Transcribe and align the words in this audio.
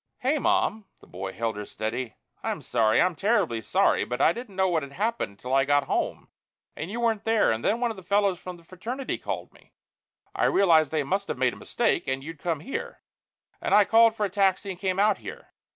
"Hey, 0.17 0.39
Mom!" 0.39 0.85
The 0.99 1.05
boy 1.05 1.31
held 1.31 1.55
her 1.57 1.65
steady. 1.67 2.15
"I'm 2.41 2.63
sorry. 2.63 2.99
I'm 2.99 3.13
terribly 3.15 3.61
sorry. 3.61 4.03
But 4.03 4.19
I 4.19 4.33
didn't 4.33 4.55
know 4.55 4.67
what 4.67 4.81
had 4.81 4.93
happened 4.93 5.33
until 5.33 5.53
I 5.53 5.63
got 5.63 5.83
home 5.83 6.29
and 6.75 6.89
you 6.89 6.99
weren't 6.99 7.23
there 7.23 7.51
and 7.51 7.63
then 7.63 7.79
one 7.79 7.91
of 7.91 7.97
the 7.97 8.01
fellows 8.01 8.39
from 8.39 8.57
the 8.57 8.63
fraternity 8.63 9.19
called 9.19 9.53
me. 9.53 9.73
I 10.33 10.45
realized 10.45 10.91
they 10.91 11.03
must 11.03 11.27
have 11.27 11.37
made 11.37 11.53
a 11.53 11.55
mistake, 11.55 12.07
and 12.07 12.23
you'd 12.23 12.39
come 12.39 12.61
here, 12.61 13.03
and 13.61 13.75
I 13.75 13.85
called 13.85 14.15
for 14.15 14.25
a 14.25 14.29
taxi 14.31 14.71
and 14.71 14.79
came 14.79 14.97
out 14.97 15.19
here. 15.19 15.49